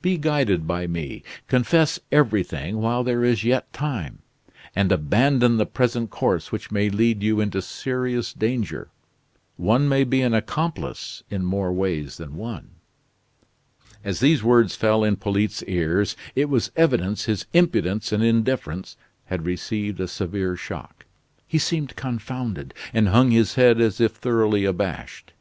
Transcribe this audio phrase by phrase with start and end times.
[0.00, 4.20] Be guided by me; confess everything, while there is yet time;
[4.76, 8.90] and abandon the present course which may lead you into serious danger.
[9.56, 12.76] One may be an accomplice in more ways than one."
[14.04, 19.44] As these words fell on Polyte's ears, it was evident his impudence and indifference had
[19.46, 21.06] received a severe shock.
[21.44, 25.32] He seemed confounded, and hung his head as if thoroughly abashed.